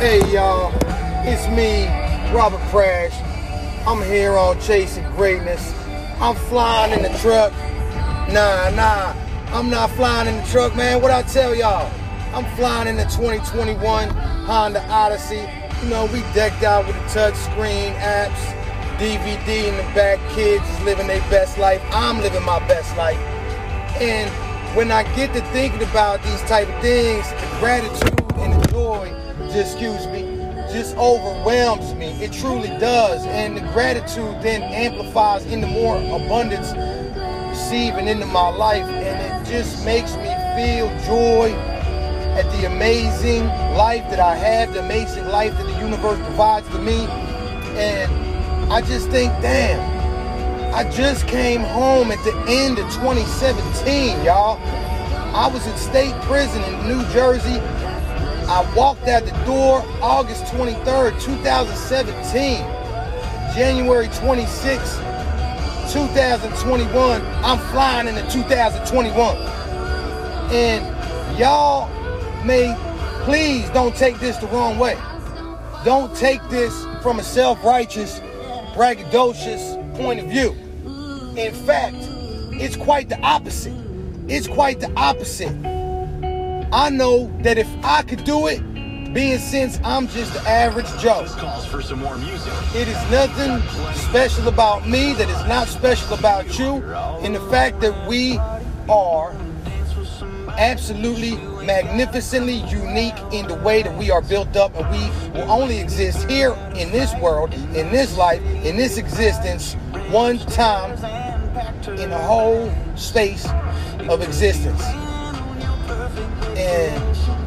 Hey 0.00 0.20
y'all, 0.32 0.72
it's 1.28 1.46
me, 1.48 1.84
Robert 2.34 2.62
Crash. 2.70 3.12
I'm 3.86 4.02
here 4.02 4.32
on 4.32 4.58
Chasing 4.58 5.04
Greatness. 5.10 5.74
I'm 6.18 6.34
flying 6.34 6.94
in 6.94 7.02
the 7.02 7.18
truck. 7.18 7.52
Nah, 8.32 8.70
nah, 8.70 9.12
I'm 9.48 9.68
not 9.68 9.90
flying 9.90 10.26
in 10.26 10.42
the 10.42 10.48
truck, 10.48 10.74
man. 10.74 11.02
What 11.02 11.10
I 11.10 11.20
tell 11.20 11.54
y'all? 11.54 11.92
I'm 12.34 12.46
flying 12.56 12.88
in 12.88 12.96
the 12.96 13.04
2021 13.14 14.08
Honda 14.08 14.82
Odyssey. 14.88 15.46
You 15.82 15.90
know, 15.90 16.06
we 16.06 16.20
decked 16.32 16.62
out 16.62 16.86
with 16.86 16.96
the 16.96 17.08
touch 17.10 17.34
screen 17.34 17.92
apps, 18.00 18.40
DVD 18.96 19.68
in 19.68 19.76
the 19.76 19.94
back. 19.94 20.18
Kids 20.30 20.66
is 20.66 20.80
living 20.80 21.08
their 21.08 21.20
best 21.28 21.58
life. 21.58 21.82
I'm 21.92 22.22
living 22.22 22.42
my 22.42 22.58
best 22.60 22.96
life. 22.96 23.18
And 24.00 24.30
when 24.74 24.90
I 24.90 25.02
get 25.14 25.34
to 25.34 25.42
thinking 25.52 25.82
about 25.82 26.22
these 26.22 26.40
type 26.44 26.70
of 26.70 26.80
things, 26.80 27.28
the 27.28 27.56
gratitude 27.60 28.18
and 28.38 28.62
the 28.62 28.66
joy 28.68 29.19
just 29.52 29.72
excuse 29.72 30.06
me, 30.06 30.22
just 30.72 30.96
overwhelms 30.96 31.94
me. 31.94 32.08
It 32.22 32.32
truly 32.32 32.68
does. 32.78 33.24
And 33.26 33.56
the 33.56 33.60
gratitude 33.72 34.40
then 34.42 34.62
amplifies 34.62 35.44
into 35.46 35.66
more 35.66 35.96
abundance 35.96 36.72
receiving 37.48 38.08
into 38.08 38.26
my 38.26 38.48
life. 38.48 38.84
And 38.84 39.46
it 39.46 39.50
just 39.50 39.84
makes 39.84 40.14
me 40.16 40.30
feel 40.56 40.88
joy 41.04 41.52
at 42.38 42.44
the 42.52 42.66
amazing 42.66 43.46
life 43.76 44.08
that 44.10 44.20
I 44.20 44.36
have, 44.36 44.72
the 44.72 44.80
amazing 44.80 45.26
life 45.26 45.56
that 45.56 45.66
the 45.66 45.78
universe 45.80 46.18
provides 46.26 46.68
to 46.68 46.78
me. 46.78 47.06
And 47.76 48.72
I 48.72 48.80
just 48.80 49.08
think, 49.08 49.32
damn, 49.42 49.80
I 50.72 50.88
just 50.90 51.26
came 51.26 51.62
home 51.62 52.12
at 52.12 52.22
the 52.24 52.36
end 52.46 52.78
of 52.78 52.88
2017, 52.94 54.24
y'all. 54.24 54.60
I 55.34 55.48
was 55.52 55.66
in 55.66 55.76
state 55.76 56.14
prison 56.22 56.62
in 56.62 56.88
New 56.88 57.04
Jersey 57.12 57.60
I 58.50 58.74
walked 58.74 59.06
out 59.06 59.24
the 59.24 59.44
door 59.44 59.80
August 60.02 60.42
23rd, 60.46 61.22
2017. 61.22 62.56
January 63.54 64.08
26th, 64.08 65.92
2021. 65.92 67.22
I'm 67.44 67.58
flying 67.70 68.08
into 68.08 68.28
2021. 68.28 69.36
And 70.52 71.38
y'all 71.38 71.88
may 72.44 72.74
please 73.22 73.70
don't 73.70 73.94
take 73.94 74.18
this 74.18 74.36
the 74.38 74.48
wrong 74.48 74.80
way. 74.80 74.98
Don't 75.84 76.12
take 76.16 76.42
this 76.48 76.74
from 77.04 77.20
a 77.20 77.22
self-righteous, 77.22 78.18
braggadocious 78.74 79.96
point 79.96 80.18
of 80.18 80.26
view. 80.26 80.56
In 81.36 81.54
fact, 81.54 81.94
it's 82.60 82.74
quite 82.74 83.08
the 83.08 83.20
opposite. 83.20 83.76
It's 84.26 84.48
quite 84.48 84.80
the 84.80 84.92
opposite. 84.96 85.79
I 86.72 86.88
know 86.88 87.28
that 87.42 87.58
if 87.58 87.68
I 87.82 88.02
could 88.02 88.22
do 88.22 88.46
it, 88.46 88.60
being 89.12 89.38
since 89.38 89.80
I'm 89.82 90.06
just 90.06 90.32
the 90.34 90.40
average 90.48 90.86
Joe, 91.00 91.22
it 91.24 92.86
is 92.86 93.10
nothing 93.10 93.60
special 93.96 94.46
about 94.46 94.86
me 94.86 95.12
that 95.14 95.28
is 95.28 95.48
not 95.48 95.66
special 95.66 96.14
about 96.16 96.56
you, 96.60 96.76
and 97.24 97.34
the 97.34 97.40
fact 97.50 97.80
that 97.80 98.08
we 98.08 98.38
are 98.88 99.34
absolutely 100.58 101.36
magnificently 101.64 102.58
unique 102.68 103.18
in 103.32 103.48
the 103.48 103.54
way 103.64 103.82
that 103.82 103.96
we 103.98 104.12
are 104.12 104.22
built 104.22 104.56
up 104.56 104.72
and 104.76 104.88
we 104.90 105.40
will 105.40 105.50
only 105.50 105.80
exist 105.80 106.28
here 106.28 106.52
in 106.76 106.90
this 106.92 107.14
world 107.16 107.54
in 107.54 107.90
this 107.90 108.16
life 108.16 108.42
in 108.64 108.76
this 108.76 108.98
existence 108.98 109.74
one 110.10 110.38
time 110.38 110.90
in 111.98 112.10
the 112.10 112.18
whole 112.18 112.70
space 112.96 113.48
of 114.08 114.22
existence 114.22 114.82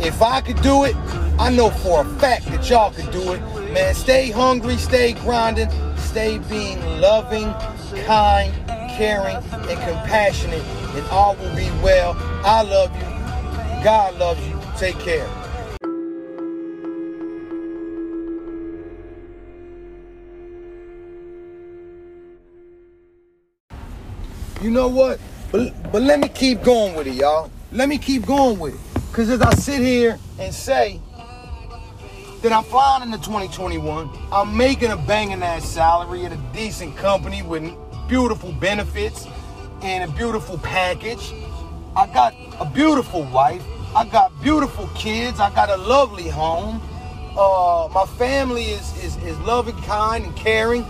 if 0.03 0.21
I 0.21 0.41
could 0.41 0.61
do 0.61 0.83
it, 0.83 0.95
I 1.39 1.49
know 1.49 1.69
for 1.69 2.01
a 2.01 2.05
fact 2.19 2.45
that 2.47 2.69
y'all 2.69 2.91
could 2.91 3.09
do 3.11 3.33
it. 3.33 3.41
Man, 3.71 3.95
stay 3.95 4.29
hungry, 4.31 4.77
stay 4.77 5.13
grinding, 5.13 5.69
stay 5.97 6.37
being 6.49 6.79
loving, 6.99 7.53
kind, 8.05 8.53
caring, 8.91 9.37
and 9.37 9.79
compassionate, 9.79 10.61
and 10.95 11.05
all 11.07 11.35
will 11.35 11.55
be 11.55 11.69
well. 11.81 12.15
I 12.45 12.61
love 12.61 12.95
you. 12.95 13.83
God 13.83 14.17
loves 14.19 14.45
you. 14.47 14.59
Take 14.77 14.99
care. 14.99 15.29
You 24.61 24.71
know 24.71 24.87
what? 24.87 25.19
But, 25.51 25.73
but 25.91 26.01
let 26.01 26.19
me 26.19 26.29
keep 26.29 26.61
going 26.63 26.95
with 26.95 27.07
it, 27.07 27.15
y'all. 27.15 27.51
Let 27.71 27.89
me 27.89 27.97
keep 27.97 28.25
going 28.25 28.59
with 28.59 28.75
it. 28.75 28.92
Because 29.13 29.29
as 29.29 29.41
I 29.41 29.53
sit 29.53 29.79
here 29.79 30.17
and 30.39 30.51
say 30.51 30.99
that 32.41 32.51
I'm 32.51 32.63
flying 32.63 33.03
into 33.03 33.19
2021, 33.19 34.09
I'm 34.31 34.57
making 34.57 34.89
a 34.89 34.97
banging 34.97 35.43
ass 35.43 35.69
salary 35.69 36.25
at 36.25 36.31
a 36.31 36.39
decent 36.51 36.97
company 36.97 37.43
with 37.43 37.75
beautiful 38.07 38.51
benefits 38.53 39.27
and 39.83 40.09
a 40.09 40.13
beautiful 40.15 40.57
package. 40.57 41.31
I 41.95 42.07
got 42.07 42.33
a 42.59 42.65
beautiful 42.65 43.21
wife. 43.25 43.63
I 43.95 44.05
got 44.05 44.31
beautiful 44.41 44.89
kids. 44.95 45.39
I 45.39 45.53
got 45.53 45.69
a 45.69 45.77
lovely 45.77 46.27
home. 46.27 46.81
Uh, 47.37 47.89
my 47.93 48.07
family 48.17 48.63
is, 48.63 48.97
is, 49.03 49.15
is 49.17 49.37
loving, 49.41 49.79
kind, 49.83 50.25
and 50.25 50.35
caring. 50.35 50.87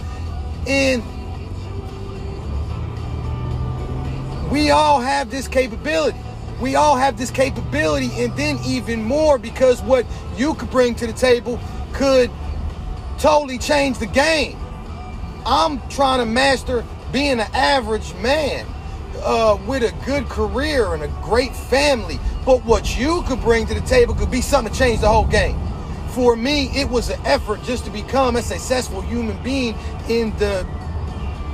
And 0.66 1.04
we 4.50 4.70
all 4.70 5.02
have 5.02 5.30
this 5.30 5.50
capability 5.50 6.20
we 6.60 6.76
all 6.76 6.96
have 6.96 7.18
this 7.18 7.32
capability 7.32 8.10
and 8.24 8.36
then 8.38 8.58
even 8.66 9.04
more 9.04 9.38
because 9.38 9.82
what 9.82 10.06
you 10.38 10.54
could 10.54 10.70
bring 10.70 10.96
to 10.96 11.08
the 11.08 11.14
table 11.14 11.60
could 11.94 12.32
totally 13.18 13.58
change 13.58 14.00
the 14.00 14.06
game. 14.06 14.58
I'm 15.46 15.86
trying 15.90 16.20
to 16.20 16.26
master 16.26 16.86
being 17.12 17.40
an 17.40 17.48
average 17.54 18.14
man 18.16 18.66
uh, 19.24 19.58
with 19.68 19.84
a 19.84 20.06
good 20.06 20.26
career 20.26 20.94
and 20.94 21.04
a 21.04 21.08
great 21.22 21.56
family. 21.56 22.20
But 22.46 22.64
what 22.66 22.98
you 22.98 23.24
could 23.24 23.42
bring 23.42 23.68
to 23.68 23.74
the 23.74 23.82
table 23.82 24.16
could 24.16 24.32
be 24.32 24.42
something 24.42 24.74
to 24.74 24.80
change 24.80 25.02
the 25.02 25.10
whole 25.10 25.28
game. 25.28 25.60
For 26.10 26.36
me, 26.36 26.70
it 26.76 26.90
was 26.90 27.10
an 27.10 27.20
effort 27.26 27.64
just 27.64 27.86
to 27.86 27.92
become 27.92 28.36
a 28.36 28.42
successful 28.42 29.02
human 29.02 29.42
being 29.44 29.76
in 30.10 30.36
the 30.38 30.68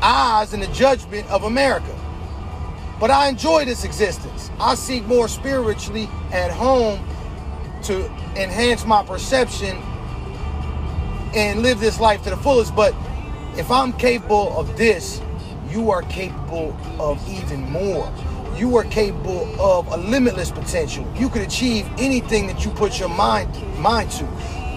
eyes 0.01 0.53
and 0.53 0.61
the 0.61 0.67
judgment 0.67 1.29
of 1.29 1.43
America. 1.43 1.95
But 2.99 3.11
I 3.11 3.29
enjoy 3.29 3.65
this 3.65 3.85
existence. 3.85 4.51
I 4.59 4.75
seek 4.75 5.05
more 5.05 5.27
spiritually 5.27 6.09
at 6.31 6.51
home 6.51 6.99
to 7.83 8.05
enhance 8.35 8.85
my 8.85 9.03
perception 9.03 9.77
and 11.33 11.61
live 11.61 11.79
this 11.79 11.99
life 11.99 12.23
to 12.23 12.29
the 12.29 12.37
fullest. 12.37 12.75
But 12.75 12.93
if 13.55 13.71
I'm 13.71 13.93
capable 13.93 14.57
of 14.57 14.77
this, 14.77 15.21
you 15.69 15.91
are 15.91 16.01
capable 16.03 16.75
of 16.99 17.25
even 17.29 17.61
more. 17.69 18.11
You 18.57 18.75
are 18.75 18.83
capable 18.83 19.47
of 19.61 19.87
a 19.87 19.97
limitless 19.97 20.51
potential. 20.51 21.09
You 21.15 21.29
could 21.29 21.43
achieve 21.43 21.87
anything 21.97 22.47
that 22.47 22.65
you 22.65 22.71
put 22.71 22.99
your 22.99 23.09
mind 23.09 23.49
mind 23.77 24.11
to. 24.11 24.27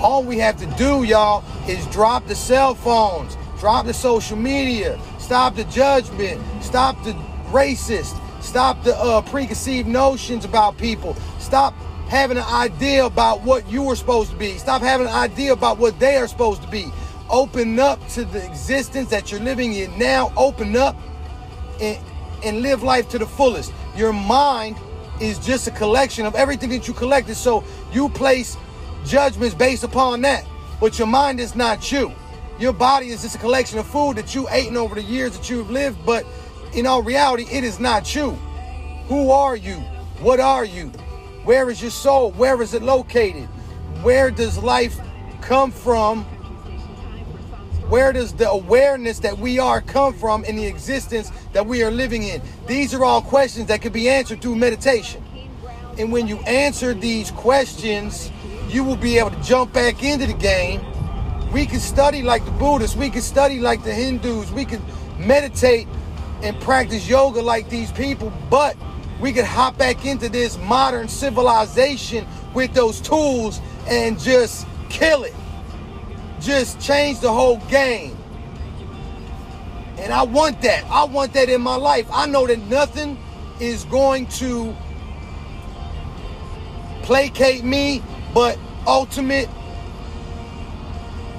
All 0.00 0.22
we 0.22 0.38
have 0.38 0.56
to 0.58 0.66
do, 0.76 1.02
y'all, 1.02 1.42
is 1.68 1.84
drop 1.86 2.26
the 2.26 2.34
cell 2.34 2.74
phones, 2.74 3.36
drop 3.58 3.86
the 3.86 3.94
social 3.94 4.36
media, 4.36 5.00
stop 5.18 5.56
the 5.56 5.64
judgment, 5.64 6.40
stop 6.62 7.02
the 7.02 7.14
racist. 7.52 8.18
Stop 8.42 8.82
the 8.82 8.96
uh, 8.96 9.22
preconceived 9.22 9.88
notions 9.88 10.44
about 10.44 10.76
people. 10.76 11.14
Stop 11.38 11.74
having 12.08 12.36
an 12.36 12.44
idea 12.44 13.04
about 13.04 13.42
what 13.42 13.70
you 13.70 13.86
are 13.88 13.96
supposed 13.96 14.30
to 14.30 14.36
be. 14.36 14.58
Stop 14.58 14.82
having 14.82 15.06
an 15.06 15.12
idea 15.14 15.52
about 15.52 15.78
what 15.78 15.98
they 16.00 16.16
are 16.16 16.26
supposed 16.26 16.62
to 16.62 16.68
be. 16.68 16.90
Open 17.30 17.78
up 17.78 18.06
to 18.08 18.24
the 18.24 18.44
existence 18.44 19.08
that 19.10 19.30
you're 19.30 19.40
living 19.40 19.74
in 19.74 19.96
now. 19.98 20.32
Open 20.36 20.76
up 20.76 20.96
and, 21.80 21.98
and 22.44 22.62
live 22.62 22.82
life 22.82 23.08
to 23.10 23.18
the 23.18 23.26
fullest. 23.26 23.72
Your 23.96 24.12
mind 24.12 24.76
is 25.20 25.38
just 25.38 25.68
a 25.68 25.70
collection 25.70 26.26
of 26.26 26.34
everything 26.34 26.70
that 26.70 26.88
you 26.88 26.94
collected. 26.94 27.36
So 27.36 27.64
you 27.92 28.08
place 28.08 28.56
judgments 29.06 29.54
based 29.54 29.84
upon 29.84 30.20
that. 30.22 30.44
But 30.80 30.98
your 30.98 31.08
mind 31.08 31.38
is 31.38 31.54
not 31.54 31.92
you. 31.92 32.12
Your 32.58 32.72
body 32.72 33.08
is 33.08 33.22
just 33.22 33.36
a 33.36 33.38
collection 33.38 33.78
of 33.78 33.86
food 33.86 34.16
that 34.16 34.34
you 34.34 34.46
ate 34.50 34.74
over 34.76 34.94
the 34.94 35.02
years 35.02 35.36
that 35.36 35.48
you've 35.48 35.70
lived, 35.70 36.04
but 36.04 36.26
in 36.74 36.86
all 36.86 37.02
reality, 37.02 37.46
it 37.50 37.64
is 37.64 37.78
not 37.78 38.14
you. 38.14 38.30
Who 39.08 39.30
are 39.30 39.56
you? 39.56 39.76
What 40.20 40.40
are 40.40 40.64
you? 40.64 40.88
Where 41.44 41.70
is 41.70 41.82
your 41.82 41.90
soul? 41.90 42.30
Where 42.32 42.62
is 42.62 42.74
it 42.74 42.82
located? 42.82 43.46
Where 44.02 44.30
does 44.30 44.58
life 44.58 44.98
come 45.40 45.70
from? 45.70 46.24
Where 47.88 48.12
does 48.12 48.32
the 48.32 48.48
awareness 48.48 49.18
that 49.18 49.36
we 49.36 49.58
are 49.58 49.82
come 49.82 50.14
from 50.14 50.44
in 50.44 50.56
the 50.56 50.66
existence 50.66 51.30
that 51.52 51.66
we 51.66 51.82
are 51.82 51.90
living 51.90 52.22
in? 52.22 52.40
These 52.66 52.94
are 52.94 53.04
all 53.04 53.20
questions 53.20 53.66
that 53.66 53.82
can 53.82 53.92
be 53.92 54.08
answered 54.08 54.40
through 54.40 54.56
meditation. 54.56 55.22
And 55.98 56.10
when 56.10 56.26
you 56.26 56.38
answer 56.38 56.94
these 56.94 57.30
questions, 57.32 58.30
you 58.68 58.82
will 58.82 58.96
be 58.96 59.18
able 59.18 59.30
to 59.30 59.42
jump 59.42 59.74
back 59.74 60.02
into 60.02 60.26
the 60.26 60.32
game. 60.32 60.80
We 61.52 61.66
can 61.66 61.80
study 61.80 62.22
like 62.22 62.44
the 62.46 62.50
Buddhists, 62.52 62.96
we 62.96 63.10
can 63.10 63.20
study 63.20 63.60
like 63.60 63.84
the 63.84 63.92
Hindus, 63.92 64.50
we 64.52 64.64
can 64.64 64.82
meditate 65.18 65.86
and 66.42 66.58
practice 66.60 67.08
yoga 67.08 67.40
like 67.40 67.68
these 67.68 67.92
people, 67.92 68.32
but 68.50 68.76
we 69.20 69.32
could 69.32 69.44
hop 69.44 69.78
back 69.78 70.04
into 70.04 70.28
this 70.28 70.58
modern 70.58 71.08
civilization 71.08 72.26
with 72.54 72.74
those 72.74 73.00
tools 73.00 73.60
and 73.88 74.18
just 74.18 74.66
kill 74.88 75.22
it. 75.22 75.34
Just 76.40 76.80
change 76.80 77.20
the 77.20 77.32
whole 77.32 77.58
game. 77.68 78.16
And 79.98 80.12
I 80.12 80.24
want 80.24 80.60
that. 80.62 80.84
I 80.90 81.04
want 81.04 81.32
that 81.34 81.48
in 81.48 81.60
my 81.60 81.76
life. 81.76 82.06
I 82.12 82.26
know 82.26 82.46
that 82.48 82.58
nothing 82.68 83.16
is 83.60 83.84
going 83.84 84.26
to 84.26 84.74
placate 87.02 87.62
me 87.62 88.02
but 88.34 88.58
ultimate 88.86 89.48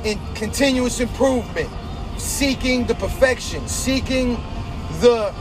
and 0.05 0.19
continuous 0.35 0.99
improvement, 0.99 1.69
seeking 2.17 2.85
the 2.85 2.95
perfection, 2.95 3.67
seeking 3.67 4.37
the 5.03 5.11
uh, 5.11 5.33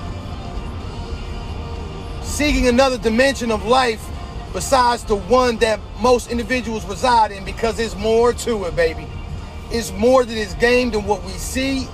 seeking 2.23 2.67
another 2.67 2.99
dimension 2.99 3.53
of 3.53 3.65
life 3.65 4.05
besides 4.53 5.05
the 5.05 5.15
one 5.15 5.57
that 5.59 5.79
most 6.01 6.33
individuals 6.33 6.85
reside 6.85 7.31
in 7.31 7.45
because 7.45 7.77
there's 7.77 7.95
more 7.95 8.33
to 8.33 8.65
it, 8.65 8.75
baby. 8.75 9.07
It's 9.71 9.93
more 9.93 10.25
to 10.25 10.29
this 10.29 10.55
game 10.55 10.91
than 10.91 11.05
what 11.05 11.23
we 11.23 11.31
see. 11.35 11.87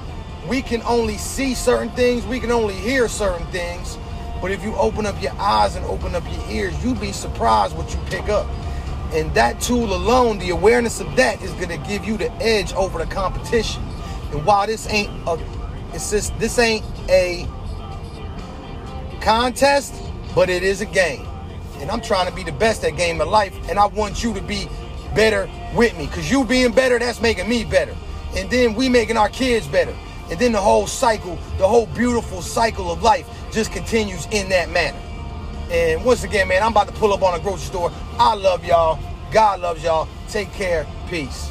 We 0.48 0.62
can 0.62 0.80
only 0.84 1.18
see 1.18 1.54
certain 1.54 1.90
things, 1.90 2.24
we 2.24 2.40
can 2.40 2.50
only 2.50 2.72
hear 2.72 3.06
certain 3.06 3.46
things. 3.48 3.98
But 4.40 4.50
if 4.50 4.62
you 4.62 4.74
open 4.76 5.04
up 5.04 5.20
your 5.20 5.34
eyes 5.38 5.76
and 5.76 5.84
open 5.84 6.14
up 6.14 6.24
your 6.24 6.50
ears, 6.50 6.82
you'd 6.82 6.98
be 6.98 7.12
surprised 7.12 7.76
what 7.76 7.92
you 7.92 8.00
pick 8.06 8.30
up. 8.30 8.46
And 9.12 9.34
that 9.34 9.60
tool 9.60 9.94
alone, 9.94 10.38
the 10.38 10.50
awareness 10.50 11.00
of 11.00 11.16
that 11.16 11.42
is 11.42 11.52
gonna 11.52 11.76
give 11.86 12.06
you 12.06 12.16
the 12.16 12.32
edge 12.40 12.72
over 12.72 12.98
the 12.98 13.06
competition. 13.06 13.82
And 14.32 14.46
while 14.46 14.66
this 14.66 14.88
ain't 14.88 15.10
a 15.28 15.38
it's 15.92 16.10
just 16.10 16.38
this 16.38 16.58
ain't 16.58 16.84
a 17.08 17.46
contest, 19.20 19.94
but 20.34 20.48
it 20.48 20.62
is 20.62 20.80
a 20.80 20.86
game. 20.86 21.26
And 21.76 21.90
I'm 21.90 22.00
trying 22.00 22.28
to 22.28 22.34
be 22.34 22.42
the 22.42 22.52
best 22.52 22.84
at 22.84 22.96
game 22.96 23.20
of 23.20 23.28
life, 23.28 23.54
and 23.68 23.78
I 23.78 23.86
want 23.86 24.22
you 24.22 24.34
to 24.34 24.40
be 24.40 24.68
better 25.14 25.48
with 25.74 25.96
me. 25.96 26.06
Cause 26.08 26.30
you 26.30 26.44
being 26.44 26.72
better, 26.72 26.98
that's 26.98 27.20
making 27.20 27.48
me 27.48 27.64
better. 27.64 27.94
And 28.36 28.50
then 28.50 28.74
we 28.74 28.88
making 28.88 29.16
our 29.16 29.28
kids 29.28 29.66
better. 29.66 29.94
And 30.30 30.38
then 30.38 30.52
the 30.52 30.60
whole 30.60 30.86
cycle, 30.86 31.36
the 31.56 31.66
whole 31.66 31.86
beautiful 31.86 32.42
cycle 32.42 32.90
of 32.90 33.02
life 33.02 33.26
just 33.50 33.72
continues 33.72 34.26
in 34.30 34.48
that 34.50 34.70
manner. 34.70 34.98
And 35.70 36.04
once 36.04 36.24
again, 36.24 36.48
man, 36.48 36.62
I'm 36.62 36.72
about 36.72 36.88
to 36.88 36.94
pull 36.94 37.12
up 37.12 37.22
on 37.22 37.38
a 37.38 37.42
grocery 37.42 37.66
store. 37.66 37.92
I 38.18 38.34
love 38.34 38.64
y'all. 38.64 38.98
God 39.32 39.60
loves 39.60 39.82
y'all. 39.82 40.08
Take 40.28 40.52
care. 40.52 40.86
Peace. 41.08 41.50